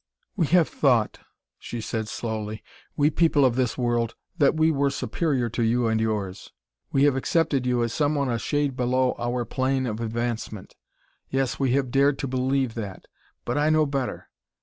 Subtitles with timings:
[0.35, 1.19] "We have thought,"
[1.59, 2.63] she said slowly,
[2.97, 6.51] "we people of this world, that we were superior to you and yours;
[6.91, 10.73] we have accepted you as someone a shade below our plane of advancement.
[11.29, 13.05] Yes, we have dared to believe that.
[13.45, 14.31] But I know better.